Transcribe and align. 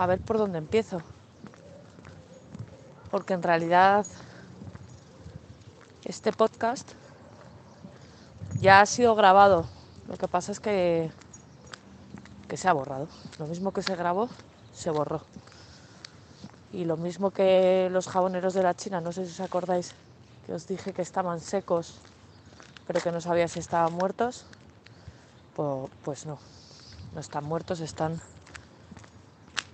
a 0.00 0.06
ver 0.06 0.18
por 0.18 0.38
dónde 0.38 0.56
empiezo. 0.56 1.02
Porque 3.10 3.34
en 3.34 3.42
realidad 3.42 4.06
este 6.06 6.32
podcast 6.32 6.92
ya 8.60 8.80
ha 8.80 8.86
sido 8.86 9.14
grabado. 9.14 9.66
Lo 10.08 10.16
que 10.16 10.26
pasa 10.26 10.52
es 10.52 10.60
que, 10.60 11.10
que 12.48 12.56
se 12.56 12.66
ha 12.66 12.72
borrado. 12.72 13.08
Lo 13.38 13.46
mismo 13.46 13.72
que 13.72 13.82
se 13.82 13.94
grabó, 13.94 14.30
se 14.72 14.88
borró. 14.88 15.20
Y 16.72 16.86
lo 16.86 16.96
mismo 16.96 17.30
que 17.30 17.90
los 17.92 18.08
jaboneros 18.08 18.54
de 18.54 18.62
la 18.62 18.72
China, 18.72 19.02
no 19.02 19.12
sé 19.12 19.26
si 19.26 19.32
os 19.32 19.40
acordáis, 19.40 19.92
que 20.46 20.54
os 20.54 20.66
dije 20.66 20.94
que 20.94 21.02
estaban 21.02 21.40
secos, 21.40 21.98
pero 22.86 23.02
que 23.02 23.12
no 23.12 23.20
sabía 23.20 23.48
si 23.48 23.58
estaban 23.58 23.92
muertos. 23.92 24.46
Pues, 25.54 25.90
pues 26.02 26.24
no, 26.24 26.38
no 27.12 27.20
están 27.20 27.44
muertos, 27.44 27.80
están 27.80 28.18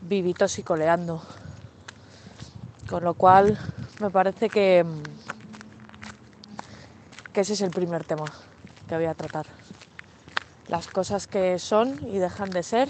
vivitos 0.08 0.58
y 0.58 0.62
coleando. 0.62 1.22
Con 2.88 3.04
lo 3.04 3.14
cual 3.14 3.58
me 4.00 4.10
parece 4.10 4.48
que, 4.48 4.84
que 7.32 7.40
ese 7.40 7.54
es 7.54 7.60
el 7.60 7.70
primer 7.70 8.04
tema 8.04 8.26
que 8.88 8.94
voy 8.94 9.06
a 9.06 9.14
tratar. 9.14 9.46
Las 10.68 10.88
cosas 10.88 11.26
que 11.26 11.58
son 11.58 11.98
y 12.08 12.18
dejan 12.18 12.50
de 12.50 12.62
ser 12.62 12.88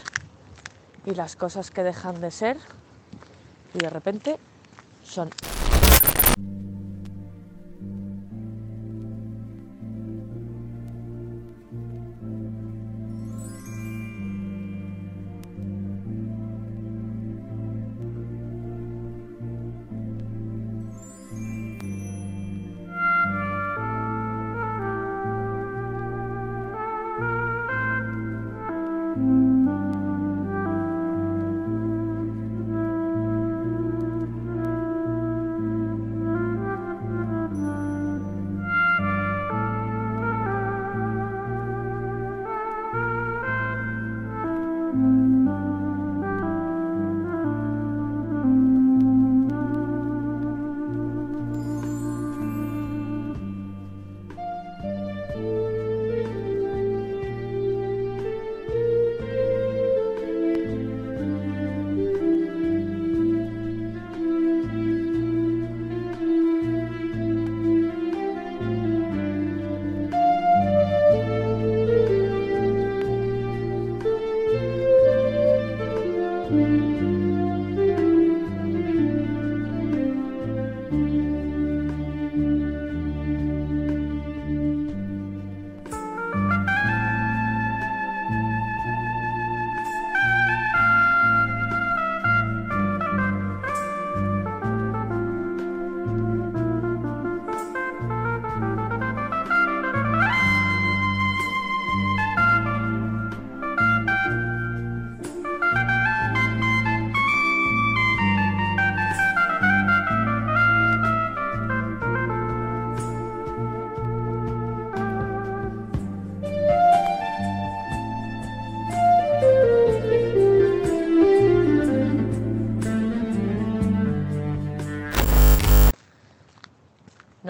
y 1.05 1.15
las 1.15 1.37
cosas 1.37 1.71
que 1.71 1.83
dejan 1.83 2.21
de 2.21 2.31
ser 2.31 2.59
y 3.75 3.79
de 3.79 3.91
repente 3.91 4.39
son. 5.05 5.31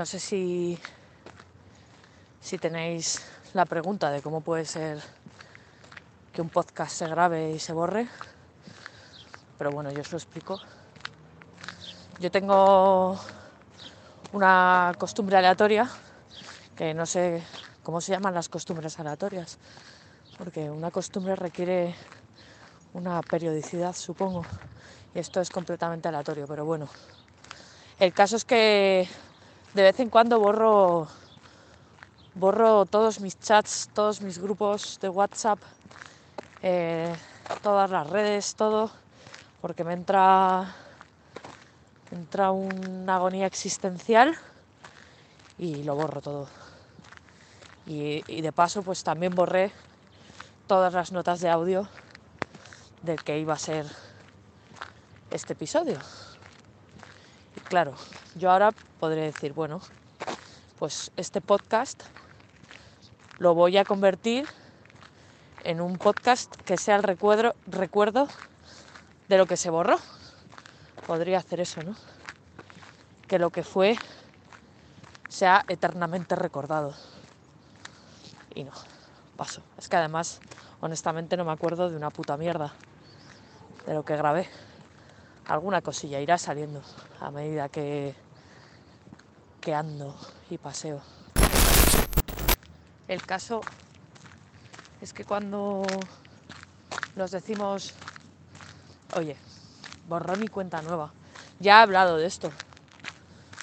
No 0.07 0.09
sé 0.09 0.21
si, 0.21 0.79
si 2.41 2.59
tenéis 2.59 3.27
la 3.55 3.65
pregunta 3.65 4.09
de 4.13 4.23
cómo 4.23 4.41
puede 4.41 4.65
ser 4.65 5.03
que 6.33 6.41
un 6.41 6.49
podcast 6.49 6.97
se 6.97 7.09
grabe 7.09 7.51
y 7.51 7.59
se 7.59 7.73
borre, 7.73 8.07
pero 9.59 9.73
bueno, 9.73 9.91
yo 9.91 10.03
os 10.03 10.13
lo 10.13 10.19
explico. 10.19 10.61
Yo 12.21 12.31
tengo 12.31 13.19
una 14.33 14.95
costumbre 14.97 15.39
aleatoria, 15.39 15.91
que 16.77 16.95
no 16.95 17.05
sé 17.05 17.43
cómo 17.83 18.01
se 18.01 18.13
llaman 18.13 18.33
las 18.33 18.49
costumbres 18.49 19.01
aleatorias, 19.01 19.59
porque 20.39 20.71
una 20.71 20.93
costumbre 20.93 21.35
requiere 21.35 21.97
una 22.93 23.21
periodicidad, 23.23 23.93
supongo, 23.93 24.47
y 25.17 25.19
esto 25.19 25.41
es 25.41 25.51
completamente 25.51 26.07
aleatorio, 26.07 26.47
pero 26.47 26.65
bueno. 26.65 26.89
El 27.99 28.13
caso 28.13 28.37
es 28.37 28.45
que 28.45 29.09
de 29.77 29.83
vez 29.83 30.01
en 30.01 30.09
cuando 30.09 30.41
borro 30.41 31.07
borro 32.35 32.87
todos 32.87 33.21
mis 33.21 33.39
chats, 33.39 33.91
todos 33.93 34.23
mis 34.23 34.39
grupos 34.39 34.99
de 35.03 35.11
WhatsApp, 35.11 35.59
eh, 36.63 37.15
todas 37.63 37.91
las 37.91 38.09
redes, 38.09 38.55
todo, 38.55 38.91
porque 39.61 39.85
me 39.85 39.93
entra, 39.93 40.75
entra 42.11 42.53
una 42.53 43.17
agonía 43.17 43.45
existencial 43.45 44.35
y 45.59 45.83
lo 45.83 45.95
borro 45.95 46.23
todo. 46.23 46.49
Y, 47.87 48.25
y 48.29 48.41
de 48.41 48.53
paso, 48.53 48.83
pues 48.83 49.05
también 49.05 49.35
borré 49.35 49.73
todas 50.67 50.95
las 50.95 51.13
notas 51.13 51.43
de 51.43 51.51
audio 51.51 51.87
del 53.03 53.23
que 53.23 53.39
iba 53.39 53.53
a 53.53 53.59
ser 53.59 53.85
este 55.31 55.53
episodio. 55.53 55.99
Claro, 57.69 57.95
yo 58.37 58.53
ahora 58.53 58.71
podré 59.01 59.23
decir, 59.23 59.53
bueno, 59.53 59.81
pues 60.79 61.11
este 61.17 61.41
podcast 61.41 62.01
lo 63.39 63.55
voy 63.55 63.77
a 63.77 63.85
convertir 63.85 64.47
en 65.65 65.81
un 65.81 65.99
podcast 65.99 66.55
que 66.63 66.77
sea 66.77 66.95
el 66.95 67.03
recuerdo, 67.03 67.57
recuerdo 67.67 68.29
de 69.29 69.37
lo 69.37 69.47
que 69.47 69.57
se 69.57 69.71
borró. 69.71 69.97
Podría 71.09 71.39
hacer 71.39 71.59
eso, 71.59 71.83
¿no? 71.83 71.97
Que 73.27 73.41
lo 73.41 73.51
que 73.51 73.65
fue 73.65 73.99
sea 75.29 75.65
eternamente 75.67 76.37
recordado. 76.37 76.95
Y 78.55 78.63
no, 78.63 78.71
paso. 79.37 79.61
Es 79.77 79.89
que 79.89 79.97
además, 79.97 80.41
honestamente, 80.81 81.37
no 81.37 81.45
me 81.45 81.53
acuerdo 81.53 81.91
de 81.91 81.97
una 81.97 82.11
puta 82.11 82.37
mierda 82.37 82.73
de 83.87 83.95
lo 83.95 84.05
que 84.05 84.17
grabé. 84.17 84.49
Alguna 85.49 85.81
cosilla 85.81 86.21
irá 86.21 86.39
saliendo 86.39 86.83
a 87.21 87.31
medida 87.31 87.69
que 87.69 88.15
que 89.67 89.75
ando 89.75 90.15
y 90.49 90.59
paseo. 90.59 91.01
El 93.09 93.21
caso 93.27 93.63
es 95.01 95.13
que 95.13 95.25
cuando 95.25 95.83
nos 97.17 97.33
decimos, 97.33 97.93
oye, 99.17 99.37
borrón 100.09 100.45
y 100.45 100.47
cuenta 100.47 100.83
nueva, 100.83 101.13
ya 101.59 101.81
he 101.81 101.83
hablado 101.83 102.17
de 102.17 102.27
esto, 102.27 102.53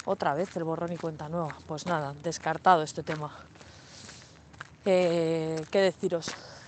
otra 0.04 0.34
vez 0.34 0.54
el 0.58 0.64
borrón 0.64 0.92
y 0.92 0.98
cuenta 0.98 1.30
nueva, 1.30 1.56
pues 1.66 1.86
nada, 1.86 2.12
descartado 2.22 2.82
este 2.82 3.02
tema. 3.02 3.34
Eh, 4.84 5.64
¿Qué 5.70 5.78
deciros 5.78 6.26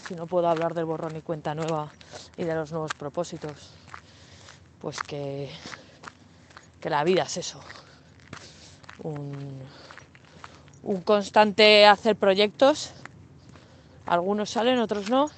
si 0.09 0.15
no 0.15 0.27
puedo 0.27 0.49
hablar 0.49 0.73
del 0.73 0.87
borrón 0.87 1.15
y 1.15 1.21
cuenta 1.21 1.55
nueva 1.55 1.93
y 2.39 2.45
de 2.45 2.55
los 2.55 2.73
nuevos 2.73 2.95
propósitos? 2.95 3.75
Pues 4.81 5.01
que, 5.01 5.49
que 6.81 6.91
la 6.91 7.05
vida 7.05 7.23
es 7.23 7.39
eso, 7.39 7.61
un, 9.03 9.63
constante 11.05 11.87
hacer 11.87 12.17
proyectos. 12.17 12.93
Algunos 14.07 14.51
salen, 14.51 14.79
otros 14.79 15.11
no. 15.11 15.31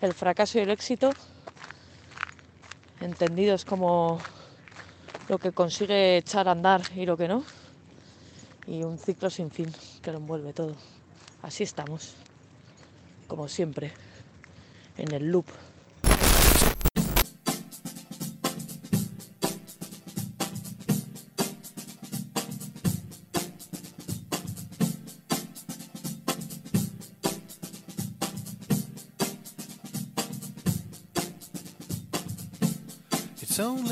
El 0.00 0.14
fracaso 0.14 0.58
y 0.58 0.62
el 0.62 0.70
éxito. 0.70 1.10
entendidos 3.00 3.64
como 3.64 4.18
lo 5.28 5.38
que 5.38 5.52
consigue 5.52 6.18
echar 6.18 6.48
a 6.48 6.52
andar 6.52 6.82
y 6.94 7.06
lo 7.06 7.16
que 7.16 7.28
no. 7.28 7.44
Y 8.66 8.82
un 8.82 8.98
ciclo 8.98 9.30
sin 9.30 9.50
fin 9.50 9.72
que 10.02 10.12
lo 10.12 10.18
envuelve 10.18 10.52
todo. 10.52 10.74
Así 11.42 11.62
estamos, 11.62 12.14
como 13.26 13.48
siempre, 13.48 13.92
en 14.96 15.14
el 15.14 15.30
loop. 15.30 15.46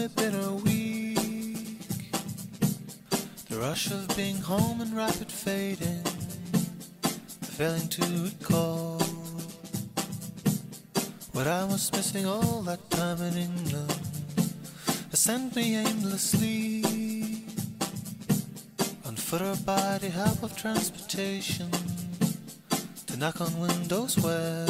Only 0.07 0.31
been 0.31 0.41
a 0.41 0.53
week. 0.53 1.99
The 3.49 3.57
rush 3.59 3.91
of 3.91 4.15
being 4.17 4.37
home 4.37 4.81
and 4.81 4.95
rapid 4.95 5.31
fading. 5.31 6.03
Failing 7.43 7.89
to 7.89 8.03
recall 8.23 8.99
what 11.33 11.47
I 11.47 11.65
was 11.65 11.91
missing 11.93 12.27
all 12.27 12.63
that 12.63 12.91
time 12.91 13.21
in 13.23 13.37
England. 13.37 14.01
Has 15.11 15.21
sent 15.21 15.57
me 15.57 15.77
aimlessly 15.77 16.85
on 19.07 19.17
foot 19.17 19.43
or 19.43 19.57
by 19.65 19.99
the 19.99 20.11
help 20.11 20.43
of 20.43 20.57
transportation 20.57 21.71
to 23.07 23.17
knock 23.17 23.41
on 23.41 23.59
windows 23.59 24.19
where 24.19 24.67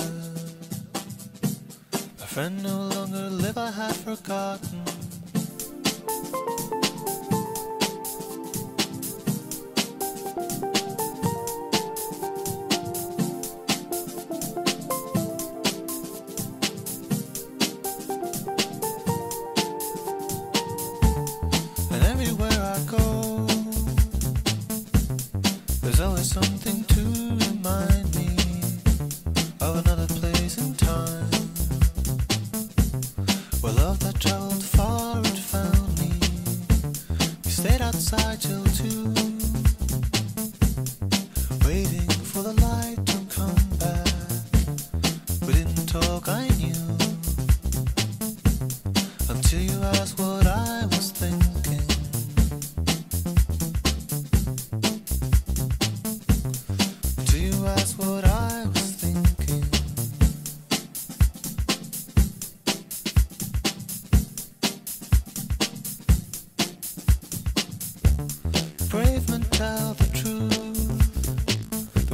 friend 2.37 2.63
no 2.63 2.89
longer 2.89 3.31
live. 3.31 3.57
I 3.57 3.71
had 3.71 3.97
forgotten. 3.97 5.06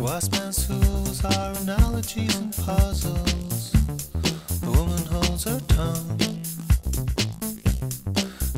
Wise 0.02 0.28
man's 0.32 0.66
fools 0.66 1.24
are 1.24 1.52
analogies 1.62 2.34
and 2.36 2.52
puzzles. 2.56 3.72
Woman 4.64 5.04
holds 5.06 5.44
her 5.44 5.60
tongue. 5.68 6.18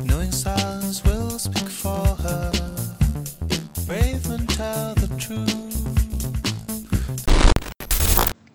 Knowing 0.03 0.31
silence 0.31 1.03
will 1.03 1.37
speak 1.37 1.69
for 1.69 2.07
her. 2.25 2.51
Brave 3.85 4.27
men 4.27 4.47
tell 4.47 4.95
the 4.95 5.07
truth. 5.19 5.53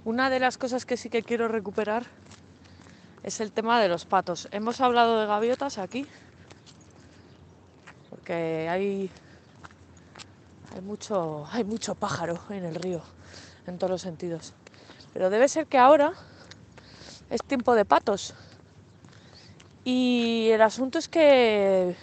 Una 0.05 0.29
de 0.29 0.41
las 0.41 0.59
cosas 0.59 0.85
que 0.85 0.97
sí 0.97 1.11
que 1.11 1.23
quiero 1.23 1.47
recuperar 1.47 2.07
es 3.23 3.41
el 3.41 3.53
tema 3.53 3.81
de 3.81 3.89
los 3.89 4.05
patos. 4.05 4.49
Hemos 4.51 4.81
hablado 4.81 5.21
de 5.21 5.27
gaviotas 5.27 5.79
aquí, 5.79 6.07
porque 8.09 8.69
hay, 8.69 9.11
hay, 10.75 10.81
mucho, 10.81 11.47
hay 11.51 11.65
mucho 11.65 11.95
pájaro 11.95 12.39
en 12.51 12.65
el 12.65 12.75
río, 12.75 13.03
en 13.67 13.79
todos 13.79 13.91
los 13.91 14.03
sentidos. 14.03 14.55
Pero 15.13 15.31
debe 15.31 15.49
ser 15.49 15.67
que 15.67 15.79
ahora 15.79 16.13
es 17.29 17.43
tiempo 17.43 17.75
de 17.75 17.85
patos. 17.85 18.35
Y 19.85 20.49
el 20.51 20.63
asunto 20.63 20.99
es 20.99 21.09
que, 21.09 21.97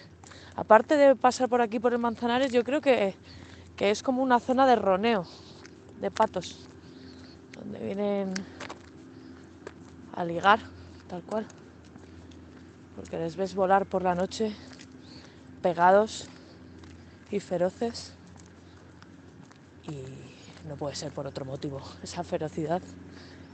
aparte 0.56 0.98
de 0.98 1.16
pasar 1.16 1.48
por 1.48 1.62
aquí 1.62 1.80
por 1.80 1.94
el 1.94 2.00
Manzanares, 2.00 2.52
yo 2.52 2.64
creo 2.64 2.82
que, 2.82 3.16
que 3.76 3.92
es 3.92 4.04
como 4.04 4.24
una 4.24 4.40
zona 4.40 4.66
de 4.66 4.76
roneo 4.76 5.26
de 6.00 6.12
patos 6.12 6.68
donde 7.58 7.80
vienen 7.80 8.34
a 10.14 10.26
ligar, 10.26 10.60
tal 11.08 11.24
cual. 11.24 11.46
Porque 12.96 13.18
les 13.18 13.36
ves 13.36 13.54
volar 13.56 13.86
por 13.86 14.02
la 14.02 14.16
noche 14.16 14.56
pegados 15.62 16.28
y 17.30 17.40
feroces. 17.40 18.17
Y 19.88 20.68
no 20.68 20.76
puede 20.76 20.96
ser 20.96 21.12
por 21.12 21.28
otro 21.28 21.46
motivo. 21.46 21.82
Esa 22.04 22.24
ferocidad 22.24 22.82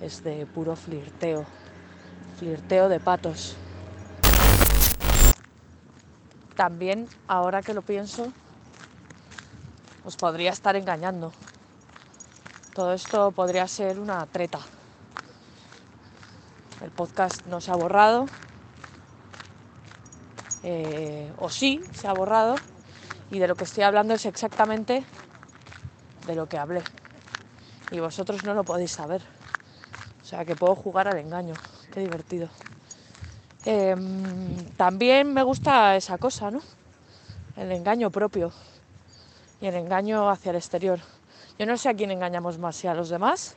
es 0.02 0.24
de 0.24 0.46
puro 0.46 0.76
flirteo. 0.76 1.46
Flirteo 2.40 2.90
de 2.90 3.00
patos. 3.00 3.56
También, 6.56 7.08
ahora 7.28 7.62
que 7.62 7.74
lo 7.74 7.82
pienso, 7.82 8.32
os 10.06 10.16
podría 10.18 10.52
estar 10.52 10.76
engañando. 10.76 11.32
Todo 12.74 12.94
esto 12.94 13.32
podría 13.32 13.68
ser 13.68 14.00
una 14.00 14.26
treta. 14.26 14.60
El 16.84 16.92
podcast 16.92 17.46
no 17.46 17.62
se 17.62 17.72
ha 17.72 17.76
borrado. 17.76 18.26
eh, 20.64 21.32
o 21.40 21.50
sí, 21.50 21.82
se 21.94 22.08
ha 22.08 22.14
borrado. 22.14 22.56
Y 23.32 23.40
de 23.40 23.48
lo 23.48 23.56
que 23.56 23.64
estoy 23.64 23.84
hablando 23.84 24.14
es 24.14 24.26
exactamente 24.26 25.04
de 26.26 26.36
lo 26.36 26.48
que 26.48 26.58
hablé. 26.58 26.82
Y 27.92 28.00
vosotros 28.00 28.44
no 28.44 28.54
lo 28.54 28.64
podéis 28.64 28.92
saber. 28.92 29.22
O 30.22 30.26
sea 30.26 30.46
que 30.46 30.56
puedo 30.56 30.76
jugar 30.76 31.08
al 31.08 31.18
engaño. 31.18 31.54
Qué 31.92 32.00
divertido. 32.00 32.50
Em, 33.66 34.66
también 34.76 35.34
me 35.34 35.44
gusta 35.44 35.96
esa 35.96 36.18
cosa, 36.18 36.52
¿no? 36.52 36.62
El 37.56 37.72
engaño 37.72 38.10
propio. 38.10 38.52
Y 39.62 39.68
el 39.68 39.76
engaño 39.76 40.30
hacia 40.30 40.50
el 40.50 40.58
exterior. 40.58 41.00
Yo 41.60 41.66
no 41.66 41.78
sé 41.78 41.90
a 41.90 41.94
quién 41.94 42.12
engañamos 42.12 42.58
más, 42.58 42.76
si 42.76 42.88
a 42.88 42.94
los 42.94 43.10
demás 43.10 43.56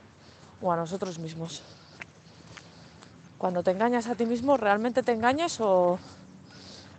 o 0.61 0.71
a 0.71 0.77
nosotros 0.77 1.19
mismos. 1.19 1.63
Cuando 3.39 3.63
te 3.63 3.71
engañas 3.71 4.07
a 4.07 4.15
ti 4.15 4.27
mismo, 4.27 4.57
¿realmente 4.57 5.03
te 5.03 5.13
engañas 5.13 5.61
o, 5.61 5.99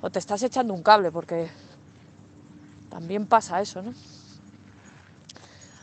o 0.01 0.09
te 0.09 0.19
estás 0.19 0.43
echando 0.43 0.74
un 0.74 0.83
cable? 0.83 1.12
Porque 1.12 1.50
también 2.89 3.27
pasa 3.27 3.62
eso, 3.62 3.81
¿no? 3.81 3.93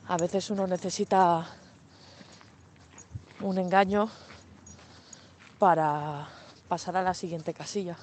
A 0.07 0.19
veces 0.19 0.51
uno 0.51 0.67
necesita 0.67 1.47
un 3.41 3.59
engaño 3.59 4.11
para 5.59 6.29
pasar 6.69 6.99
a 6.99 7.03
la 7.03 7.15
siguiente 7.15 7.55
casilla. 7.55 7.97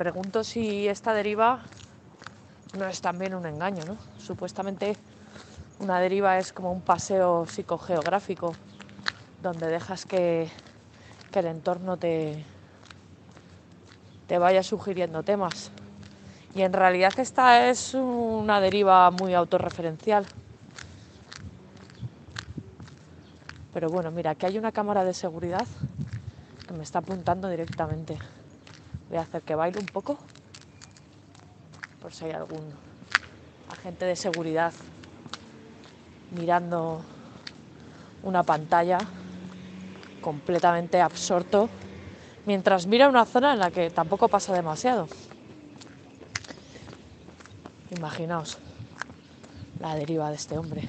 Pregunto 0.00 0.44
si 0.44 0.88
esta 0.88 1.12
deriva 1.12 1.58
no 2.78 2.86
es 2.86 3.02
también 3.02 3.34
un 3.34 3.44
engaño, 3.44 3.84
¿no? 3.84 3.98
Supuestamente 4.18 4.96
una 5.78 6.00
deriva 6.00 6.38
es 6.38 6.54
como 6.54 6.72
un 6.72 6.80
paseo 6.80 7.44
psicogeográfico 7.44 8.54
donde 9.42 9.66
dejas 9.66 10.06
que, 10.06 10.48
el 11.34 11.44
entorno 11.44 11.98
te, 11.98 12.42
te 14.26 14.38
vaya 14.38 14.62
sugiriendo 14.62 15.22
temas. 15.22 15.70
Y 16.54 16.62
en 16.62 16.72
realidad 16.72 17.12
esta 17.18 17.68
es 17.68 17.92
una 17.92 18.58
deriva 18.62 19.10
muy 19.10 19.34
autorreferencial. 19.34 20.24
Pero 23.74 23.90
bueno, 23.90 24.10
mira, 24.10 24.30
aquí 24.30 24.46
hay 24.46 24.56
una 24.56 24.72
cámara 24.72 25.04
de 25.04 25.12
seguridad 25.12 25.66
que 26.66 26.72
me 26.72 26.84
está 26.84 27.00
apuntando 27.00 27.50
directamente. 27.50 28.16
Voy 29.10 29.18
a 29.18 29.22
hacer 29.22 29.42
que 29.42 29.56
baile 29.56 29.80
un 29.80 29.88
poco, 29.88 30.16
por 32.00 32.12
si 32.12 32.26
hay 32.26 32.30
algún 32.30 32.62
agente 33.68 34.04
de 34.04 34.14
seguridad 34.14 34.72
mirando 36.30 37.02
una 38.22 38.44
pantalla 38.44 39.00
completamente 40.20 41.00
absorto 41.00 41.68
mientras 42.46 42.86
mira 42.86 43.08
una 43.08 43.24
zona 43.24 43.52
en 43.52 43.58
la 43.58 43.72
que 43.72 43.90
tampoco 43.90 44.28
pasa 44.28 44.54
demasiado. 44.54 45.08
Imaginaos 47.90 48.58
la 49.80 49.96
deriva 49.96 50.30
de 50.30 50.36
este 50.36 50.56
hombre, 50.56 50.88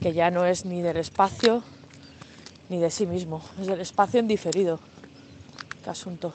que 0.00 0.14
ya 0.14 0.30
no 0.30 0.46
es 0.46 0.64
ni 0.64 0.80
del 0.80 0.96
espacio 0.96 1.62
ni 2.70 2.78
de 2.80 2.90
sí 2.90 3.04
mismo, 3.04 3.42
es 3.60 3.66
del 3.66 3.82
espacio 3.82 4.20
en 4.20 4.26
diferido. 4.26 4.80
Qué 5.84 5.90
asunto. 5.90 6.32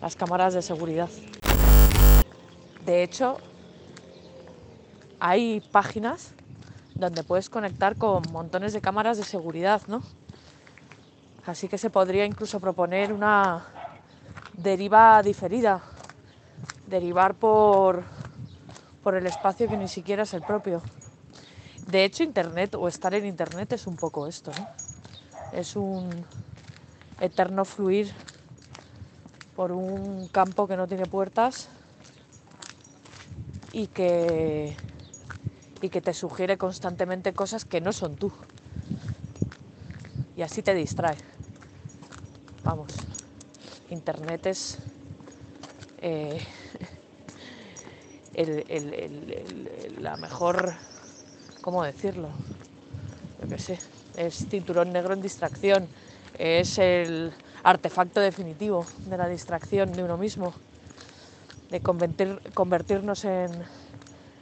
Las 0.00 0.14
cámaras 0.14 0.54
de 0.54 0.62
seguridad. 0.62 1.08
De 2.86 3.02
hecho, 3.02 3.38
hay 5.18 5.60
páginas 5.72 6.34
donde 6.94 7.24
puedes 7.24 7.50
conectar 7.50 7.96
con 7.96 8.22
montones 8.32 8.72
de 8.72 8.80
cámaras 8.80 9.18
de 9.18 9.24
seguridad, 9.24 9.82
¿no? 9.88 10.02
Así 11.46 11.66
que 11.68 11.78
se 11.78 11.90
podría 11.90 12.24
incluso 12.24 12.60
proponer 12.60 13.12
una 13.12 13.66
deriva 14.52 15.22
diferida, 15.22 15.80
derivar 16.86 17.34
por, 17.34 18.04
por 19.02 19.16
el 19.16 19.26
espacio 19.26 19.68
que 19.68 19.76
ni 19.76 19.88
siquiera 19.88 20.22
es 20.22 20.34
el 20.34 20.42
propio. 20.42 20.80
De 21.86 22.04
hecho, 22.04 22.22
Internet 22.22 22.74
o 22.74 22.86
estar 22.86 23.14
en 23.14 23.26
Internet 23.26 23.72
es 23.72 23.86
un 23.86 23.96
poco 23.96 24.26
esto, 24.26 24.52
¿no? 24.58 24.68
Es 25.52 25.74
un 25.74 26.08
eterno 27.20 27.64
fluir 27.64 28.12
por 29.58 29.72
un 29.72 30.28
campo 30.28 30.68
que 30.68 30.76
no 30.76 30.86
tiene 30.86 31.08
puertas 31.08 31.68
y 33.72 33.88
que, 33.88 34.76
y 35.82 35.88
que 35.88 36.00
te 36.00 36.14
sugiere 36.14 36.56
constantemente 36.56 37.32
cosas 37.32 37.64
que 37.64 37.80
no 37.80 37.92
son 37.92 38.14
tú. 38.14 38.32
Y 40.36 40.42
así 40.42 40.62
te 40.62 40.74
distrae. 40.74 41.18
Vamos, 42.62 42.92
Internet 43.90 44.46
es 44.46 44.78
eh, 46.02 46.40
el- 48.34 48.64
el- 48.68 48.94
el- 48.94 49.96
la 50.04 50.16
mejor, 50.18 50.76
¿cómo 51.62 51.82
decirlo? 51.82 52.28
Yo 53.42 53.48
qué 53.48 53.58
sé, 53.58 53.80
es 54.14 54.46
cinturón 54.48 54.92
negro 54.92 55.14
en 55.14 55.20
distracción, 55.20 55.88
es 56.38 56.78
el 56.78 57.32
artefacto 57.62 58.20
definitivo 58.20 58.86
de 59.06 59.16
la 59.16 59.28
distracción 59.28 59.92
de 59.92 60.02
uno 60.04 60.16
mismo, 60.16 60.54
de 61.70 61.82
convertir- 61.82 62.40
convertirnos 62.54 63.24
en, 63.24 63.50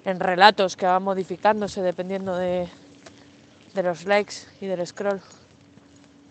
en 0.04 0.20
relatos 0.20 0.76
que 0.76 0.86
van 0.86 1.02
modificándose 1.02 1.82
dependiendo 1.82 2.36
de, 2.36 2.68
de 3.74 3.82
los 3.82 4.04
likes 4.04 4.34
y 4.60 4.66
del 4.66 4.86
scroll. 4.86 5.20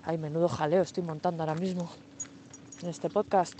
Ay, 0.03 0.17
menudo 0.17 0.47
jaleo 0.47 0.83
estoy 0.83 1.03
montando 1.03 1.43
ahora 1.43 1.55
mismo 1.55 1.89
en 2.81 2.89
este 2.89 3.09
podcast. 3.09 3.59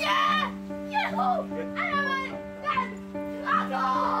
Nie! 0.00 0.50
Jezu! 0.90 1.28
Ale 1.76 2.18
ten... 2.62 2.88
Lato! 3.44 4.14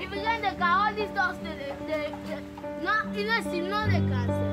If 0.00 0.14
you 0.14 0.22
get 0.22 0.42
the 0.42 0.56
car, 0.58 0.88
all 0.88 0.94
these 0.94 1.08
dogs, 1.10 1.38
they, 1.42 1.74
they, 1.86 2.14
they, 2.26 2.38
not, 2.82 3.14
you 3.14 3.26
know, 3.26 3.40
see, 3.50 3.60
no. 3.60 4.47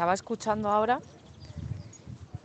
Estaba 0.00 0.14
escuchando 0.14 0.70
ahora 0.70 0.98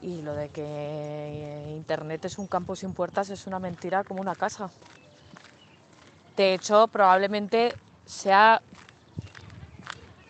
y 0.02 0.22
lo 0.24 0.36
de 0.36 0.50
que 0.50 1.74
Internet 1.78 2.26
es 2.26 2.38
un 2.38 2.48
campo 2.48 2.76
sin 2.76 2.92
puertas 2.92 3.30
es 3.30 3.48
una 3.48 3.60
mentira 3.60 4.04
como 4.04 4.20
una 4.20 4.36
casa. 4.36 4.70
De 6.36 6.54
hecho, 6.54 6.90
probablemente 6.90 7.78
sea 8.06 8.62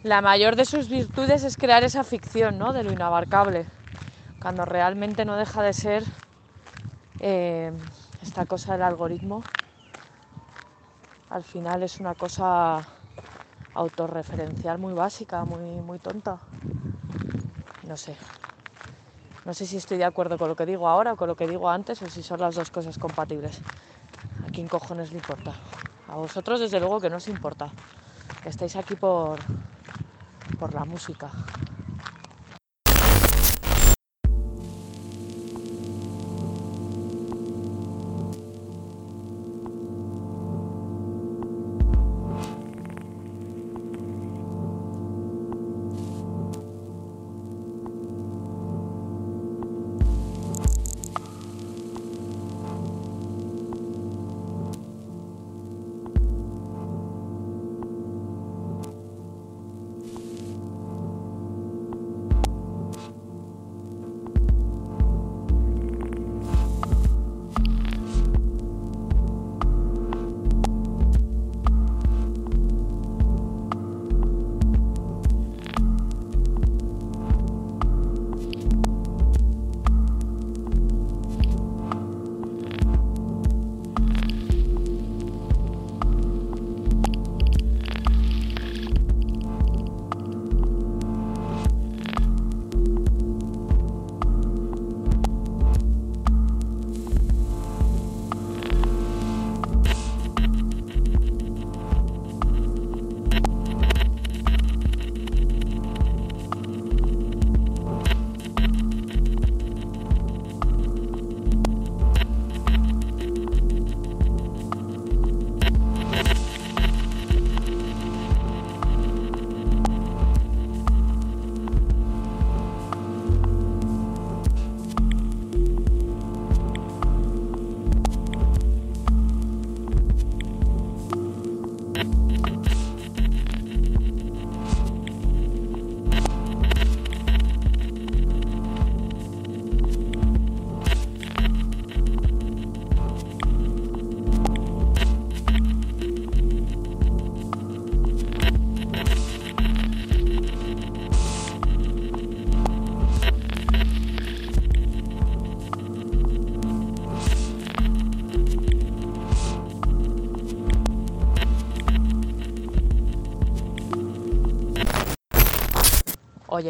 la 0.04 0.22
mayor 0.22 0.56
de 0.56 0.66
sus 0.66 0.88
virtudes 0.88 1.44
es 1.44 1.58
crear 1.58 1.82
esa 1.82 2.04
ficción 2.04 2.60
¿no? 2.60 2.74
de 2.74 2.84
lo 2.84 2.92
inabarcable, 2.94 3.66
cuando 4.40 4.64
realmente 4.64 5.26
no 5.26 5.36
deja 5.36 5.64
de 5.64 5.74
ser 5.74 6.04
eh, 7.22 7.72
esta 8.22 8.46
cosa 8.46 8.74
del 8.74 8.84
algoritmo. 8.84 9.44
Al 11.32 11.44
final 11.44 11.82
es 11.82 12.00
una 12.00 12.14
cosa 12.14 12.88
autorreferencial 13.74 14.78
muy 14.78 14.94
básica, 14.94 15.44
muy, 15.44 15.82
muy 15.82 15.98
tonta. 15.98 16.40
No 17.88 17.98
sé. 17.98 18.16
No 19.46 19.54
sé 19.54 19.68
si 19.68 19.78
estoy 19.78 19.98
de 19.98 20.06
acuerdo 20.06 20.38
con 20.38 20.50
lo 20.50 20.56
que 20.56 20.66
digo 20.66 20.88
ahora 20.88 21.14
o 21.14 21.16
con 21.16 21.28
lo 21.28 21.36
que 21.36 21.48
digo 21.48 21.70
antes 21.70 22.02
o 22.02 22.10
si 22.10 22.24
son 22.24 22.40
las 22.40 22.56
dos 22.56 22.72
cosas 22.72 22.98
compatibles. 22.98 23.60
¿A 24.48 24.52
quién 24.52 24.68
cojones 24.68 25.12
le 25.12 25.18
importa? 25.18 25.54
A 26.08 26.16
vosotros 26.16 26.60
desde 26.60 26.80
luego 26.80 27.00
que 27.00 27.10
no 27.10 27.18
os 27.18 27.28
importa. 27.28 27.70
Estáis 28.44 28.76
aquí 28.76 28.96
por, 28.96 29.38
por 30.60 30.74
la 30.74 30.86
música. 30.86 31.30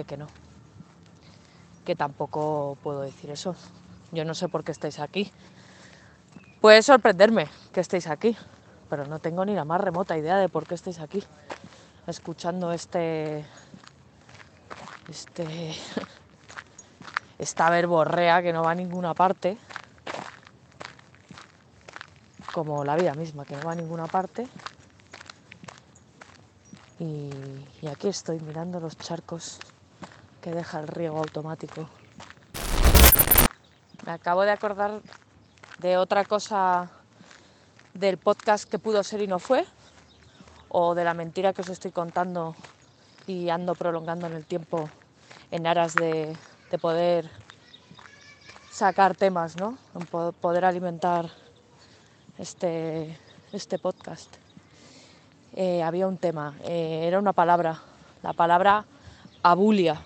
Que 0.03 0.17
no. 0.17 0.27
Que 1.85 1.95
tampoco 1.95 2.77
puedo 2.83 3.01
decir 3.01 3.29
eso. 3.29 3.55
Yo 4.11 4.25
no 4.25 4.33
sé 4.33 4.49
por 4.49 4.63
qué 4.63 4.71
estáis 4.71 4.99
aquí. 4.99 5.31
Puede 6.61 6.81
sorprenderme 6.81 7.47
que 7.71 7.79
estéis 7.79 8.07
aquí, 8.07 8.35
pero 8.89 9.05
no 9.05 9.19
tengo 9.19 9.45
ni 9.45 9.53
la 9.53 9.65
más 9.65 9.79
remota 9.79 10.17
idea 10.17 10.37
de 10.37 10.49
por 10.49 10.65
qué 10.65 10.75
estáis 10.75 10.99
aquí. 10.99 11.23
Escuchando 12.07 12.71
este. 12.71 13.45
Este. 15.07 15.75
Esta 17.37 17.69
verborrea 17.69 18.41
que 18.41 18.51
no 18.51 18.63
va 18.63 18.71
a 18.71 18.75
ninguna 18.75 19.13
parte. 19.13 19.57
Como 22.53 22.83
la 22.83 22.95
vida 22.95 23.13
misma, 23.13 23.45
que 23.45 23.55
no 23.55 23.63
va 23.63 23.73
a 23.73 23.75
ninguna 23.75 24.07
parte. 24.07 24.47
Y, 26.99 27.29
y 27.81 27.87
aquí 27.87 28.07
estoy 28.07 28.39
mirando 28.39 28.79
los 28.79 28.97
charcos 28.97 29.59
que 30.45 30.51
deja 30.51 30.79
el 30.79 30.87
riego 30.87 31.17
automático. 31.17 31.89
Me 34.05 34.11
acabo 34.11 34.43
de 34.43 34.51
acordar 34.51 35.01
de 35.79 35.97
otra 35.97 36.23
cosa 36.23 36.91
del 37.95 38.19
podcast 38.19 38.69
que 38.69 38.77
pudo 38.77 39.01
ser 39.01 39.23
y 39.23 39.27
no 39.27 39.39
fue, 39.39 39.65
o 40.69 40.93
de 40.93 41.03
la 41.03 41.15
mentira 41.15 41.51
que 41.51 41.63
os 41.63 41.69
estoy 41.69 41.89
contando 41.89 42.55
y 43.25 43.49
ando 43.49 43.73
prolongando 43.73 44.27
en 44.27 44.33
el 44.33 44.45
tiempo 44.45 44.87
en 45.49 45.65
aras 45.65 45.95
de, 45.95 46.37
de 46.69 46.77
poder 46.77 47.27
sacar 48.69 49.15
temas, 49.15 49.57
¿no? 49.57 49.79
Poder 50.41 50.63
alimentar 50.63 51.27
este, 52.37 53.17
este 53.51 53.79
podcast. 53.79 54.35
Eh, 55.55 55.81
había 55.81 56.05
un 56.05 56.19
tema, 56.19 56.53
eh, 56.65 57.05
era 57.07 57.17
una 57.17 57.33
palabra, 57.33 57.81
la 58.21 58.33
palabra 58.33 58.85
abulia. 59.41 59.99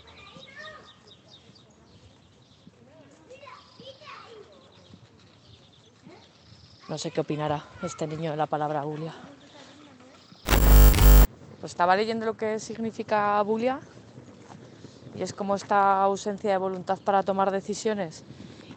No 6.90 6.98
sé 6.98 7.12
qué 7.12 7.22
opinará 7.22 7.64
este 7.84 8.08
niño 8.08 8.32
de 8.32 8.38
la 8.38 8.48
palabra 8.48 8.82
abulia. 8.82 9.14
Pues 11.60 11.72
estaba 11.72 11.96
leyendo 11.96 12.26
lo 12.26 12.36
que 12.36 12.58
significa 12.58 13.38
abulia 13.38 13.80
y 15.16 15.22
es 15.22 15.32
como 15.32 15.54
esta 15.54 16.02
ausencia 16.02 16.50
de 16.50 16.58
voluntad 16.58 16.98
para 16.98 17.22
tomar 17.22 17.52
decisiones 17.52 18.24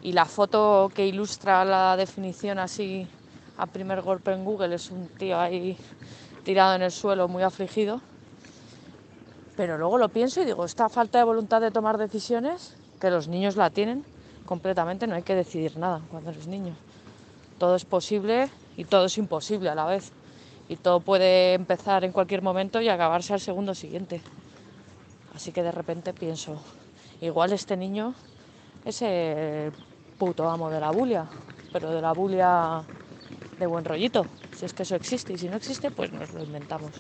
y 0.03 0.13
la 0.13 0.27
foto 0.27 0.93
que 0.95 1.07
ilustra 1.07 1.65
la 1.65 1.97
definición 1.97 2.59
así 2.59 3.09
a 3.57 3.65
primer 3.65 4.03
golpe 4.03 4.33
en 4.33 4.45
Google 4.45 4.75
es 4.75 4.91
un 4.91 5.09
tío 5.09 5.41
ahí 5.41 5.79
tirado 6.45 6.75
en 6.75 6.83
el 6.83 6.91
suelo 6.91 7.29
muy 7.29 7.43
afligido. 7.43 8.03
Pero 9.57 9.79
luego 9.79 9.97
lo 9.97 10.11
pienso 10.11 10.43
y 10.43 10.45
digo, 10.45 10.67
esta 10.67 10.91
falta 10.91 11.17
de 11.17 11.25
voluntad 11.25 11.63
de 11.63 11.71
tomar 11.71 11.97
decisiones, 11.97 12.77
que 13.01 13.11
los 13.11 13.29
niños 13.29 13.57
la 13.57 13.71
tienen 13.71 14.05
completamente, 14.45 15.07
no 15.07 15.15
hay 15.15 15.23
que 15.23 15.35
decidir 15.35 15.79
nada 15.79 16.03
cuando 16.11 16.31
eres 16.31 16.47
niño. 16.47 16.75
Todo 17.59 17.77
es 17.77 17.85
posible 17.85 18.49
y 18.77 18.85
todo 18.85 19.07
es 19.07 19.19
imposible 19.19 19.71
a 19.71 19.75
la 19.75 19.87
vez. 19.87 20.13
Y 20.69 20.77
todo 20.77 21.01
puede 21.01 21.55
empezar 21.55 22.05
en 22.05 22.13
cualquier 22.13 22.43
momento 22.43 22.81
y 22.81 22.89
acabarse 22.89 23.35
al 23.35 23.41
segundo 23.41 23.75
siguiente. 23.75 24.21
Así 25.35 25.53
que 25.53 25.63
de 25.63 25.73
repente 25.73 26.13
pienso, 26.13 26.61
igual 27.21 27.53
este 27.53 27.77
niño 27.77 28.15
es 28.85 29.03
el 29.03 29.73
puto 30.19 30.49
amo 30.49 30.71
de 30.71 30.81
la 30.81 30.91
bulia, 30.91 31.27
pero 31.73 31.91
de 31.91 32.01
la 32.01 32.13
bulia 32.13 32.83
de 33.59 33.67
buen 33.67 33.85
rollito. 33.85 34.27
Si 34.57 34.67
es 34.67 34.73
que 34.75 34.83
eso 34.83 34.95
existe 34.95 35.33
y 35.33 35.39
si 35.39 35.49
no 35.49 35.57
existe, 35.57 35.91
pues 35.91 36.13
nos 36.13 36.33
lo 36.33 36.43
inventamos. 36.43 36.91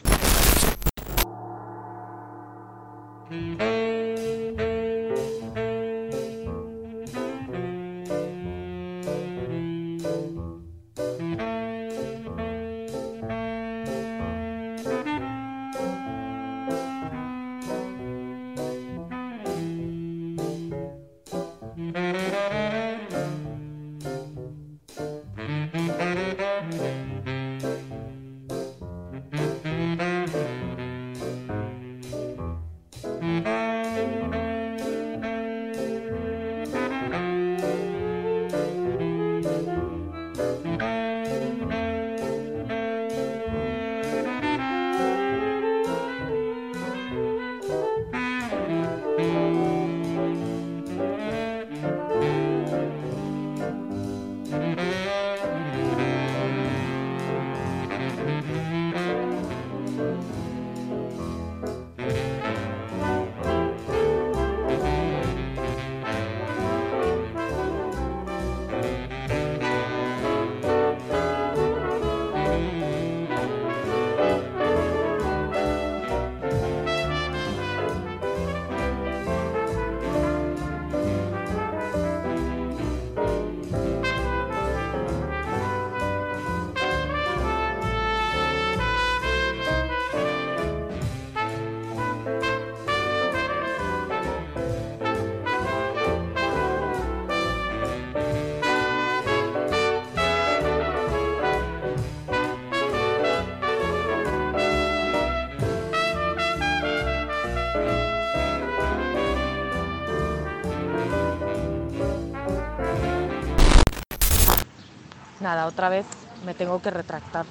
Nada, 115.53 115.67
otra 115.67 115.91
vez 115.91 116.07
me 116.47 116.55
tengo 116.55 116.81
que 116.81 116.91
retractar 116.91 117.45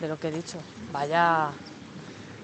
de 0.00 0.08
lo 0.08 0.18
que 0.18 0.28
he 0.28 0.30
dicho. 0.30 0.56
Vaya, 0.90 1.50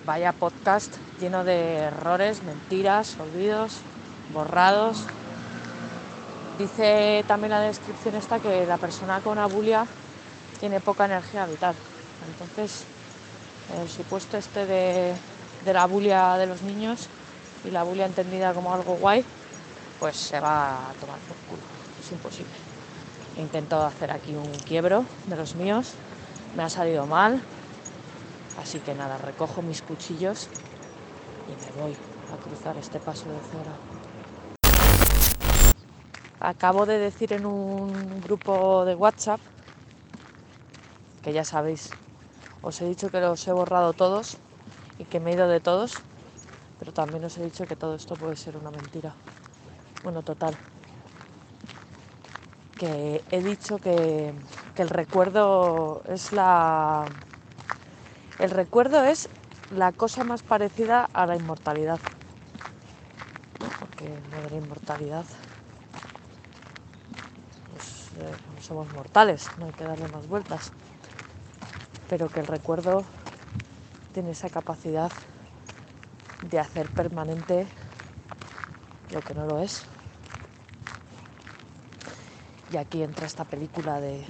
vaya 0.06 0.32
podcast 0.32 0.94
lleno 1.18 1.44
de 1.44 1.78
errores, 1.78 2.42
mentiras, 2.42 3.16
olvidos, 3.18 3.78
borrados. 4.34 4.98
Dice 6.58 7.24
también 7.26 7.52
la 7.52 7.60
descripción 7.60 8.16
esta 8.16 8.38
que 8.38 8.66
la 8.66 8.76
persona 8.76 9.20
con 9.20 9.38
abulia 9.38 9.86
tiene 10.60 10.78
poca 10.80 11.06
energía 11.06 11.46
vital. 11.46 11.74
Entonces, 12.28 12.84
el 13.80 13.88
supuesto 13.88 14.36
este 14.36 14.66
de, 14.66 15.14
de 15.64 15.72
la 15.72 15.86
bulia 15.86 16.36
de 16.36 16.46
los 16.46 16.60
niños 16.62 17.08
y 17.64 17.70
la 17.70 17.82
bulia 17.82 18.04
entendida 18.04 18.52
como 18.52 18.74
algo 18.74 18.94
guay, 18.96 19.24
pues 19.98 20.16
se 20.16 20.38
va 20.38 20.90
a 20.90 20.92
tomar 21.00 21.18
por 21.20 21.36
culo. 21.48 21.62
Es 22.04 22.12
imposible. 22.12 22.67
He 23.36 23.40
intentado 23.40 23.86
hacer 23.86 24.10
aquí 24.10 24.34
un 24.34 24.50
quiebro 24.66 25.04
de 25.26 25.36
los 25.36 25.54
míos, 25.54 25.94
me 26.56 26.62
ha 26.62 26.68
salido 26.68 27.06
mal, 27.06 27.40
así 28.60 28.80
que 28.80 28.94
nada, 28.94 29.18
recojo 29.18 29.62
mis 29.62 29.82
cuchillos 29.82 30.48
y 31.46 31.76
me 31.76 31.82
voy 31.82 31.96
a 32.32 32.36
cruzar 32.42 32.76
este 32.76 32.98
paso 32.98 33.26
de 33.28 33.38
cera. 33.38 33.72
Acabo 36.40 36.86
de 36.86 36.98
decir 36.98 37.32
en 37.32 37.46
un 37.46 38.20
grupo 38.20 38.84
de 38.84 38.94
WhatsApp, 38.94 39.40
que 41.22 41.32
ya 41.32 41.44
sabéis, 41.44 41.90
os 42.62 42.80
he 42.80 42.86
dicho 42.86 43.10
que 43.10 43.20
los 43.20 43.46
he 43.46 43.52
borrado 43.52 43.92
todos 43.92 44.36
y 44.98 45.04
que 45.04 45.20
me 45.20 45.30
he 45.30 45.34
ido 45.34 45.48
de 45.48 45.60
todos, 45.60 45.94
pero 46.78 46.92
también 46.92 47.24
os 47.24 47.36
he 47.38 47.44
dicho 47.44 47.66
que 47.66 47.76
todo 47.76 47.94
esto 47.94 48.14
puede 48.14 48.36
ser 48.36 48.56
una 48.56 48.70
mentira. 48.70 49.14
Bueno, 50.02 50.22
total. 50.22 50.56
Que 52.78 53.24
he 53.32 53.42
dicho 53.42 53.78
que, 53.78 54.32
el 54.76 54.88
recuerdo 54.88 56.02
es 56.08 56.32
la. 56.32 57.06
El 58.38 58.50
recuerdo 58.50 59.02
es 59.02 59.28
la 59.76 59.90
cosa 59.90 60.22
más 60.22 60.42
parecida 60.42 61.10
a 61.12 61.26
la 61.26 61.34
inmortalidad. 61.34 61.98
Porque 63.80 64.08
lo 64.30 64.42
de 64.44 64.50
la 64.50 64.56
inmortalidad. 64.56 65.24
Pues 67.72 68.10
eh, 68.20 68.62
somos 68.62 68.88
mortales, 68.92 69.50
no 69.58 69.66
hay 69.66 69.72
que 69.72 69.84
darle 69.84 70.06
más 70.08 70.28
vueltas. 70.28 70.70
Pero 72.08 72.28
que 72.28 72.38
el 72.38 72.46
recuerdo 72.46 73.04
tiene 74.14 74.30
esa 74.30 74.50
capacidad 74.50 75.10
de 76.42 76.60
hacer 76.60 76.86
permanente 76.88 77.66
lo 79.12 79.20
que 79.22 79.34
no 79.34 79.46
lo 79.46 79.58
es. 79.58 79.84
Y 82.70 82.76
aquí 82.76 83.02
entra 83.02 83.26
esta 83.26 83.44
película 83.44 84.00
de 84.00 84.24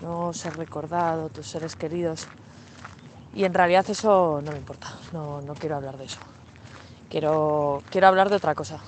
no 0.00 0.32
ser 0.32 0.56
recordado, 0.56 1.28
tus 1.28 1.46
seres 1.46 1.76
queridos. 1.76 2.26
Y 3.34 3.44
en 3.44 3.54
realidad 3.54 3.88
eso 3.88 4.40
no 4.42 4.50
me 4.50 4.58
importa, 4.58 4.92
no, 5.12 5.40
no 5.40 5.54
quiero 5.54 5.76
hablar 5.76 5.96
de 5.96 6.04
eso. 6.04 6.18
Quiero, 7.08 7.82
quiero 7.90 8.08
hablar 8.08 8.28
de 8.28 8.36
otra 8.36 8.54
cosa. 8.54 8.80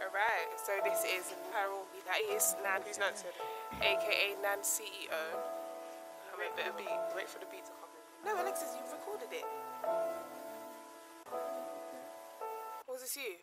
Alright, 0.00 0.50
so 0.66 0.72
this 0.82 1.04
is 1.04 1.34
Carol. 1.52 1.86
That 2.06 2.20
is 2.34 2.56
Nan, 2.64 2.82
who's 2.84 2.98
Nancy, 2.98 3.28
aka 3.80 4.34
Nan 4.42 4.58
CEO. 4.62 5.39
A 6.60 6.72
beat. 6.76 6.88
Wait 7.16 7.26
for 7.26 7.38
the 7.38 7.46
beat 7.50 7.64
to 7.64 7.72
come 7.80 7.88
in. 7.96 8.36
No, 8.36 8.42
Alexis, 8.42 8.76
you've 8.76 8.92
recorded 8.92 9.28
it. 9.32 9.44
Was 12.86 13.00
this 13.00 13.16
you? 13.16 13.38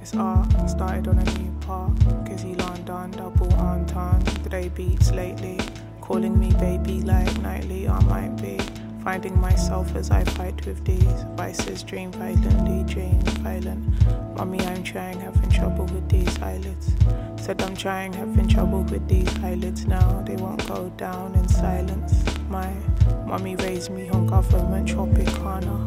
It's 0.00 0.14
art, 0.14 0.70
started 0.70 1.06
on 1.06 1.18
a 1.18 1.24
new 1.38 1.52
part. 1.60 1.92
Kizzy 2.26 2.54
London, 2.54 3.10
double 3.10 3.52
entendre. 3.54 4.32
Today 4.42 4.70
beats 4.70 5.10
lately. 5.12 5.60
Calling 6.00 6.40
me 6.40 6.50
baby 6.52 7.02
like 7.02 7.38
nightly, 7.42 7.86
I 7.86 8.00
might 8.04 8.34
be. 8.40 8.58
Finding 9.08 9.40
myself 9.40 9.96
as 9.96 10.10
I 10.10 10.22
fight 10.22 10.66
with 10.66 10.84
these 10.84 11.24
vices, 11.34 11.82
dream 11.82 12.12
violently, 12.12 12.84
dream 12.92 13.18
violent. 13.40 13.82
Mommy, 14.36 14.60
I'm 14.60 14.82
trying, 14.82 15.18
having 15.18 15.48
trouble 15.48 15.86
with 15.86 16.06
these 16.10 16.38
eyelids. 16.42 16.92
Said 17.40 17.62
I'm 17.62 17.74
trying, 17.74 18.12
having 18.12 18.46
trouble 18.46 18.82
with 18.82 19.08
these 19.08 19.34
eyelids 19.42 19.86
now. 19.86 20.22
They 20.26 20.36
won't 20.36 20.68
go 20.68 20.90
down 20.98 21.34
in 21.36 21.48
silence. 21.48 22.22
My 22.50 22.70
mommy 23.24 23.56
raised 23.56 23.90
me 23.90 24.10
on 24.10 24.26
government 24.26 24.86
Tropicana. 24.90 25.78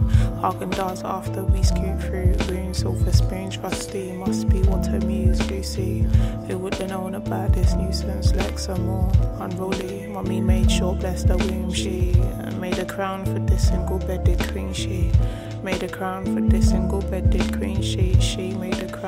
Hagen 0.41 0.71
does 0.71 1.03
after 1.03 1.43
we 1.43 1.62
scoot 1.62 2.01
through 2.01 2.34
rooms. 2.49 2.79
Silver 2.79 3.13
spoons, 3.13 3.55
rusty, 3.60 4.13
must 4.13 4.49
be 4.49 4.63
what 4.63 4.88
a 4.88 4.97
Lucy. 4.97 6.07
Who 6.47 6.57
would 6.57 6.73
have 6.73 6.89
known 6.89 7.13
about 7.13 7.53
this 7.53 7.75
nuisance? 7.75 8.31
Lexa 8.31 8.79
more 8.79 9.12
unruly. 9.39 10.00
Mommy 10.21 10.39
made 10.39 10.69
sure, 10.69 10.93
blessed 10.93 11.29
the 11.29 11.38
womb. 11.38 11.73
She 11.73 12.13
made 12.60 12.77
a 12.77 12.86
crown 12.86 13.25
for 13.25 13.39
this 13.39 13.69
single 13.69 13.97
bedded 13.97 14.38
queen. 14.51 14.71
She 14.71 15.12
made 15.63 15.81
a 15.81 15.88
crown 15.88 16.25
for 16.25 16.41
this 16.41 16.69
single 16.69 17.01
bedded 17.01 17.57
queen. 17.57 17.81
She 17.81 18.19
she 18.21 18.53
made 18.53 18.77
a 18.84 18.88
crown 18.88 19.00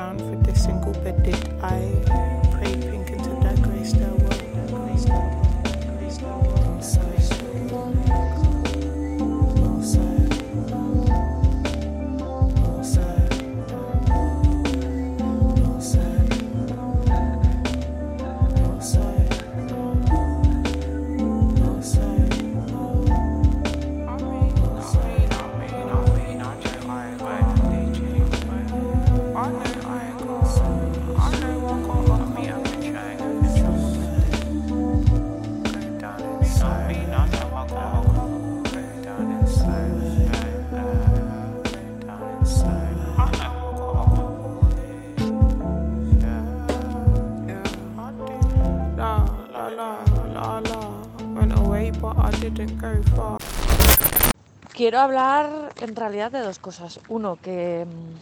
Quiero 54.84 55.00
hablar 55.00 55.72
en 55.80 55.96
realidad 55.96 56.30
de 56.30 56.40
dos 56.40 56.58
cosas. 56.58 57.00
Uno, 57.08 57.38
que 57.40 57.86
mm, 57.86 58.18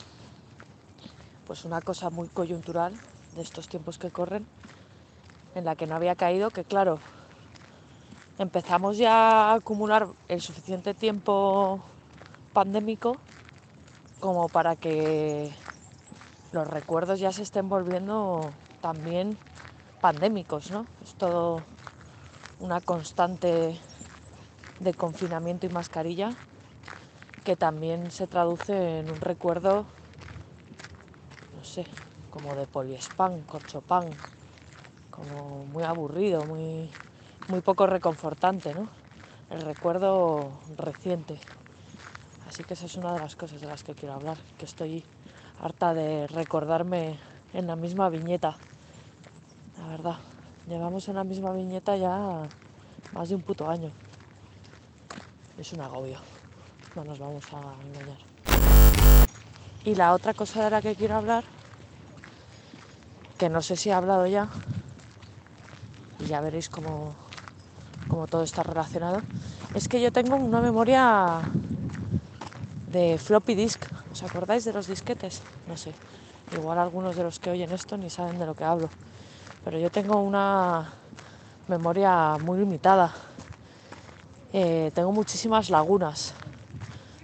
pues 1.44 1.64
una 1.64 1.82
cosa 1.82 2.08
muy 2.08 2.28
coyuntural 2.28 2.92
de 3.34 3.42
estos 3.42 3.68
tiempos 3.68 3.98
que 3.98 4.12
corren, 4.12 4.46
en 5.56 5.64
la 5.64 5.74
que 5.74 5.88
no 5.88 5.96
había 5.96 6.14
caído, 6.14 6.52
que 6.52 6.62
claro, 6.62 7.00
empezamos 8.38 8.96
ya 8.96 9.50
a 9.50 9.54
acumular 9.54 10.06
el 10.28 10.40
suficiente 10.40 10.94
tiempo 10.94 11.82
pandémico 12.52 13.18
como 14.20 14.48
para 14.48 14.76
que 14.76 15.52
los 16.52 16.68
recuerdos 16.68 17.18
ya 17.18 17.32
se 17.32 17.42
estén 17.42 17.68
volviendo 17.68 18.52
también 18.80 19.36
pandémicos, 20.00 20.70
¿no? 20.70 20.86
Es 21.02 21.16
todo 21.16 21.64
una 22.60 22.80
constante 22.80 23.80
de 24.78 24.94
confinamiento 24.94 25.66
y 25.66 25.68
mascarilla 25.68 26.36
que 27.44 27.56
también 27.56 28.10
se 28.10 28.26
traduce 28.26 29.00
en 29.00 29.10
un 29.10 29.20
recuerdo, 29.20 29.86
no 31.56 31.64
sé, 31.64 31.86
como 32.30 32.54
de 32.54 32.66
poliespan, 32.66 33.42
corchopan, 33.42 34.10
como 35.10 35.64
muy 35.66 35.82
aburrido, 35.82 36.44
muy, 36.44 36.88
muy 37.48 37.60
poco 37.60 37.86
reconfortante, 37.86 38.74
¿no? 38.74 38.88
El 39.50 39.62
recuerdo 39.62 40.52
reciente. 40.76 41.38
Así 42.48 42.64
que 42.64 42.74
esa 42.74 42.86
es 42.86 42.96
una 42.96 43.12
de 43.12 43.18
las 43.18 43.34
cosas 43.34 43.60
de 43.60 43.66
las 43.66 43.82
que 43.82 43.94
quiero 43.94 44.14
hablar, 44.14 44.38
que 44.58 44.64
estoy 44.64 45.04
harta 45.60 45.94
de 45.94 46.26
recordarme 46.28 47.18
en 47.54 47.66
la 47.66 47.76
misma 47.76 48.08
viñeta. 48.08 48.56
La 49.78 49.88
verdad, 49.88 50.16
llevamos 50.68 51.08
en 51.08 51.16
la 51.16 51.24
misma 51.24 51.52
viñeta 51.52 51.96
ya 51.96 52.46
más 53.12 53.28
de 53.28 53.34
un 53.34 53.42
puto 53.42 53.68
año. 53.68 53.90
Es 55.58 55.72
un 55.72 55.80
agobio, 55.80 56.18
no 56.94 57.04
nos 57.04 57.18
vamos 57.18 57.44
a 57.52 57.74
engañar. 57.86 58.18
Y 59.84 59.94
la 59.94 60.12
otra 60.12 60.34
cosa 60.34 60.64
de 60.64 60.70
la 60.70 60.82
que 60.82 60.94
quiero 60.94 61.16
hablar, 61.16 61.44
que 63.38 63.48
no 63.48 63.62
sé 63.62 63.76
si 63.76 63.88
he 63.88 63.92
hablado 63.92 64.26
ya, 64.26 64.48
y 66.20 66.26
ya 66.26 66.40
veréis 66.40 66.68
cómo, 66.68 67.14
cómo 68.08 68.26
todo 68.26 68.42
está 68.42 68.62
relacionado, 68.62 69.22
Es 69.74 69.88
que 69.88 70.02
yo 70.02 70.12
tengo 70.12 70.36
una 70.36 70.60
memoria 70.60 71.40
de 72.88 73.16
floppy 73.16 73.54
disk. 73.54 73.86
¿Os 74.12 74.22
acordáis 74.22 74.66
de 74.66 74.72
los 74.74 74.86
disquetes? 74.86 75.40
No 75.66 75.78
sé. 75.78 75.94
Igual 76.52 76.78
algunos 76.78 77.16
de 77.16 77.22
los 77.24 77.38
que 77.38 77.50
oyen 77.50 77.72
esto 77.72 77.96
ni 77.96 78.10
saben 78.10 78.38
de 78.38 78.44
lo 78.44 78.54
que 78.54 78.64
hablo. 78.64 78.90
Pero 79.64 79.78
yo 79.78 79.90
tengo 79.90 80.20
una 80.20 80.92
memoria 81.68 82.36
muy 82.36 82.58
limitada. 82.58 83.14
Eh, 84.52 84.92
tengo 84.94 85.10
muchísimas 85.10 85.70
lagunas 85.70 86.34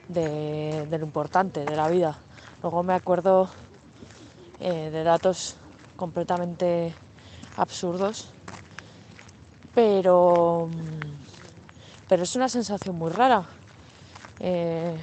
de, 0.08 0.86
lo 0.90 1.04
importante 1.04 1.64
de 1.64 1.76
la 1.76 1.88
vida. 1.88 2.18
Luego 2.62 2.82
me 2.82 2.94
acuerdo 2.94 3.48
eh, 4.60 4.90
de 4.90 5.04
datos 5.04 5.56
completamente 5.96 6.94
absurdos. 7.56 8.30
Pero, 9.74 10.68
pero 12.08 12.22
es 12.22 12.34
una 12.34 12.48
sensación 12.48 12.96
muy 12.96 13.12
rara. 13.12 13.44
eh, 14.40 14.96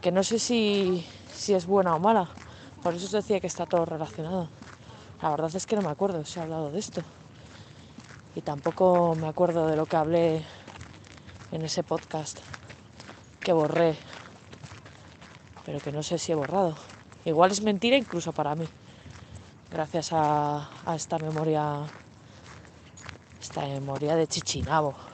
que 0.00 0.10
no 0.10 0.22
sé 0.22 0.38
si, 0.38 1.06
si 1.32 1.52
es 1.54 1.66
buena 1.66 1.94
o 1.94 1.98
mala. 1.98 2.28
Por 2.82 2.94
eso 2.94 3.04
os 3.06 3.12
decía 3.12 3.40
que 3.40 3.46
está 3.46 3.66
todo 3.66 3.84
relacionado. 3.84 4.48
La 5.20 5.30
verdad 5.30 5.54
es 5.54 5.66
que 5.66 5.76
no 5.76 5.82
me 5.82 5.90
acuerdo 5.90 6.24
si 6.24 6.38
he 6.38 6.42
hablado 6.42 6.70
de 6.70 6.78
esto. 6.78 7.02
Y 8.34 8.40
tampoco 8.40 9.14
me 9.14 9.28
acuerdo 9.28 9.66
de 9.66 9.76
lo 9.76 9.84
que 9.84 9.96
hablé 9.96 10.44
en 11.52 11.62
ese 11.62 11.82
podcast 11.82 12.38
que 13.40 13.52
borré. 13.52 13.96
Pero 15.64 15.80
que 15.80 15.92
no 15.92 16.02
sé 16.02 16.18
si 16.18 16.32
he 16.32 16.34
borrado. 16.34 16.76
Igual 17.24 17.50
es 17.50 17.62
mentira 17.62 17.96
incluso 17.96 18.32
para 18.32 18.54
mí. 18.54 18.66
Gracias 19.70 20.12
a, 20.12 20.68
a 20.84 20.94
esta 20.94 21.18
memoria. 21.18 21.82
Esta 23.40 23.62
memoria 23.62 24.14
de 24.16 24.26
Chichinabo. 24.26 25.09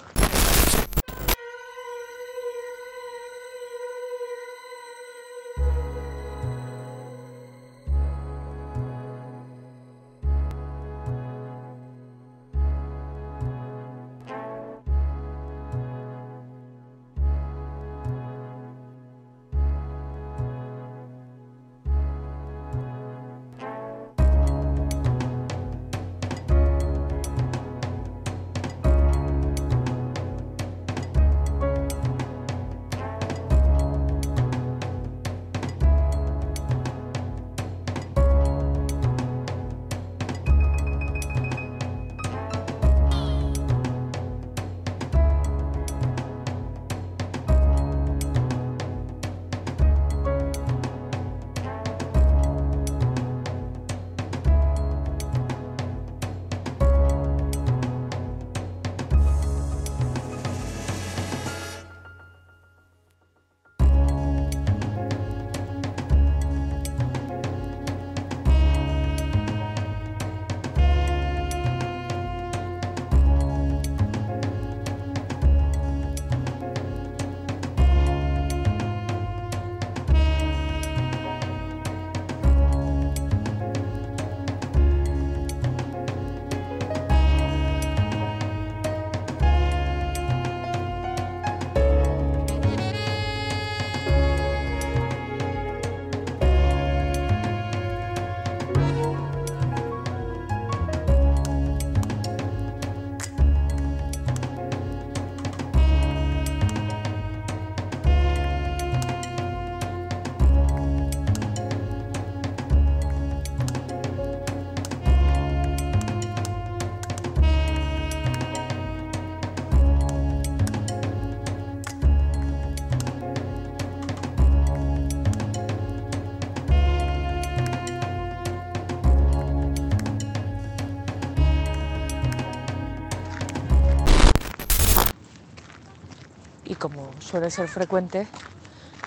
Suele 137.37 137.51
ser 137.51 137.68
frecuente, 137.68 138.27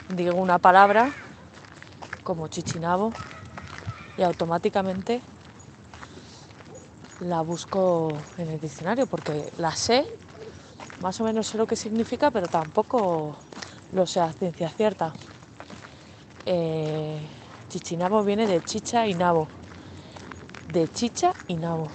digo 0.09 0.35
una 0.35 0.59
palabra 0.59 1.09
como 2.23 2.47
chichinabo 2.47 3.11
y 4.17 4.21
automáticamente 4.21 5.19
la 7.21 7.41
busco 7.41 8.21
en 8.37 8.49
el 8.49 8.59
diccionario 8.59 9.07
porque 9.07 9.51
la 9.57 9.75
sé, 9.75 10.05
más 11.01 11.19
o 11.19 11.23
menos 11.23 11.47
sé 11.47 11.57
lo 11.57 11.65
que 11.65 11.75
significa, 11.75 12.29
pero 12.29 12.45
tampoco 12.45 13.35
lo 13.93 14.05
sé 14.05 14.19
a 14.19 14.31
ciencia 14.31 14.69
cierta. 14.69 15.11
Eh, 16.45 17.19
chichinabo 17.67 18.23
viene 18.23 18.45
de 18.45 18.63
chicha 18.63 19.07
y 19.07 19.15
nabo, 19.15 19.47
de 20.71 20.87
chicha 20.87 21.33
y 21.47 21.55
nabo, 21.55 21.89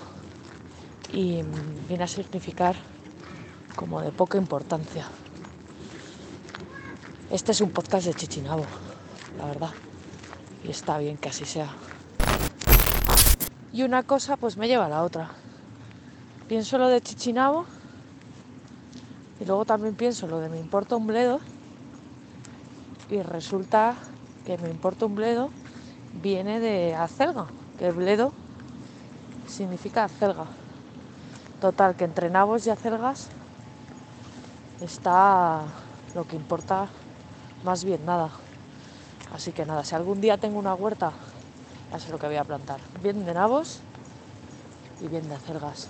y 1.12 1.44
viene 1.86 2.02
a 2.02 2.08
significar 2.08 2.74
como 3.76 4.00
de 4.00 4.10
poca 4.10 4.36
importancia. 4.36 5.06
Este 7.30 7.52
es 7.52 7.60
un 7.62 7.70
podcast 7.70 8.06
de 8.06 8.14
Chichinabo, 8.14 8.66
la 9.38 9.46
verdad. 9.46 9.70
Y 10.62 10.70
está 10.70 10.98
bien 10.98 11.16
que 11.16 11.30
así 11.30 11.46
sea. 11.46 11.68
Y 13.72 13.82
una 13.82 14.02
cosa 14.02 14.36
pues 14.36 14.58
me 14.58 14.68
lleva 14.68 14.86
a 14.86 14.88
la 14.90 15.02
otra. 15.02 15.30
Pienso 16.48 16.76
lo 16.76 16.88
de 16.88 17.00
Chichinabo 17.00 17.64
y 19.40 19.46
luego 19.46 19.64
también 19.64 19.94
pienso 19.94 20.26
lo 20.26 20.38
de 20.38 20.50
me 20.50 20.60
importa 20.60 20.96
un 20.96 21.06
bledo 21.06 21.40
y 23.10 23.22
resulta 23.22 23.94
que 24.44 24.58
me 24.58 24.68
importa 24.68 25.06
un 25.06 25.14
bledo 25.14 25.50
viene 26.22 26.60
de 26.60 26.94
acelga, 26.94 27.46
que 27.78 27.86
el 27.86 27.94
bledo 27.94 28.32
significa 29.48 30.04
acelga. 30.04 30.44
Total, 31.60 31.96
que 31.96 32.04
entre 32.04 32.28
nabos 32.28 32.66
y 32.66 32.70
acelgas 32.70 33.28
está 34.82 35.62
lo 36.14 36.28
que 36.28 36.36
importa 36.36 36.88
más 37.64 37.84
bien 37.84 38.04
nada. 38.04 38.30
Así 39.32 39.52
que 39.52 39.64
nada, 39.64 39.84
si 39.84 39.94
algún 39.94 40.20
día 40.20 40.36
tengo 40.36 40.58
una 40.58 40.74
huerta, 40.74 41.12
ya 41.90 41.98
sé 41.98 42.10
lo 42.10 42.18
que 42.18 42.26
voy 42.26 42.36
a 42.36 42.44
plantar. 42.44 42.80
Bien 43.02 43.24
de 43.24 43.34
nabos 43.34 43.80
y 45.00 45.08
bien 45.08 45.28
de 45.28 45.34
acelgas. 45.34 45.88